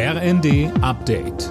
[0.00, 1.48] RND Update.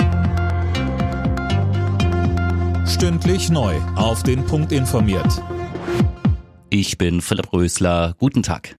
[2.88, 3.76] Stündlich neu.
[3.98, 5.44] Auf den Punkt informiert.
[6.70, 8.16] Ich bin Philipp Rösler.
[8.18, 8.78] Guten Tag.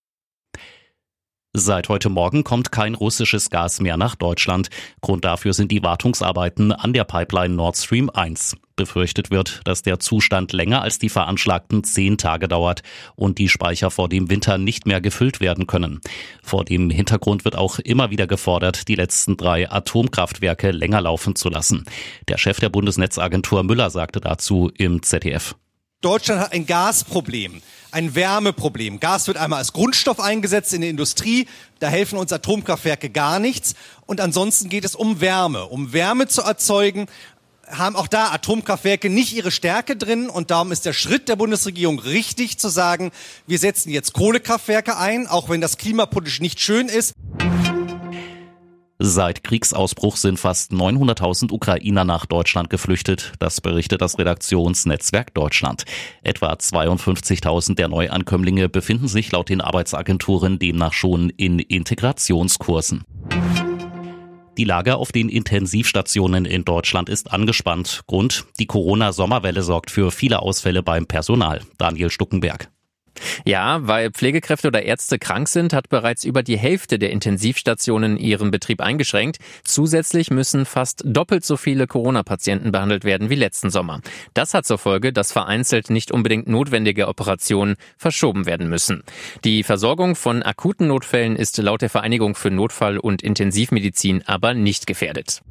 [1.52, 4.70] Seit heute Morgen kommt kein russisches Gas mehr nach Deutschland.
[5.02, 8.56] Grund dafür sind die Wartungsarbeiten an der Pipeline Nord Stream 1.
[8.78, 12.82] Befürchtet wird, dass der Zustand länger als die veranschlagten zehn Tage dauert
[13.16, 16.00] und die Speicher vor dem Winter nicht mehr gefüllt werden können.
[16.42, 21.50] Vor dem Hintergrund wird auch immer wieder gefordert, die letzten drei Atomkraftwerke länger laufen zu
[21.50, 21.84] lassen.
[22.28, 25.54] Der Chef der Bundesnetzagentur Müller sagte dazu im ZDF.
[26.00, 27.60] Deutschland hat ein Gasproblem,
[27.90, 29.00] ein Wärmeproblem.
[29.00, 31.48] Gas wird einmal als Grundstoff eingesetzt in der Industrie.
[31.80, 33.74] Da helfen uns Atomkraftwerke gar nichts.
[34.06, 35.64] Und ansonsten geht es um Wärme.
[35.66, 37.06] Um Wärme zu erzeugen,
[37.70, 40.28] haben auch da Atomkraftwerke nicht ihre Stärke drin.
[40.28, 43.10] Und darum ist der Schritt der Bundesregierung richtig zu sagen,
[43.46, 47.14] wir setzen jetzt Kohlekraftwerke ein, auch wenn das klimapolitisch nicht schön ist.
[49.00, 53.32] Seit Kriegsausbruch sind fast 900.000 Ukrainer nach Deutschland geflüchtet.
[53.38, 55.84] Das berichtet das Redaktionsnetzwerk Deutschland.
[56.24, 63.04] Etwa 52.000 der Neuankömmlinge befinden sich laut den Arbeitsagenturen demnach schon in Integrationskursen.
[64.58, 68.02] Die Lage auf den Intensivstationen in Deutschland ist angespannt.
[68.08, 71.60] Grund, die Corona-Sommerwelle sorgt für viele Ausfälle beim Personal.
[71.78, 72.68] Daniel Stuckenberg.
[73.44, 78.50] Ja, weil Pflegekräfte oder Ärzte krank sind, hat bereits über die Hälfte der Intensivstationen ihren
[78.50, 79.38] Betrieb eingeschränkt.
[79.64, 84.00] Zusätzlich müssen fast doppelt so viele Corona-Patienten behandelt werden wie letzten Sommer.
[84.34, 89.02] Das hat zur Folge, dass vereinzelt nicht unbedingt notwendige Operationen verschoben werden müssen.
[89.44, 94.86] Die Versorgung von akuten Notfällen ist laut der Vereinigung für Notfall- und Intensivmedizin aber nicht
[94.86, 95.42] gefährdet.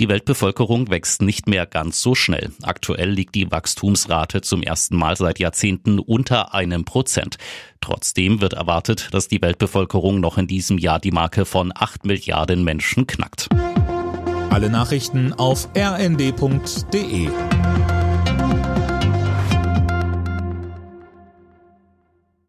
[0.00, 2.52] Die Weltbevölkerung wächst nicht mehr ganz so schnell.
[2.62, 7.36] Aktuell liegt die Wachstumsrate zum ersten Mal seit Jahrzehnten unter einem Prozent.
[7.80, 12.62] Trotzdem wird erwartet, dass die Weltbevölkerung noch in diesem Jahr die Marke von acht Milliarden
[12.62, 13.48] Menschen knackt.
[14.50, 17.28] Alle Nachrichten auf rnd.de